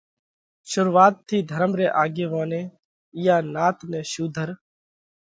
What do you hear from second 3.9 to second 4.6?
نئہ شُوڌر